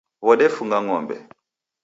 Wodefunga 0.25 0.77
ng'ombe. 0.83 1.15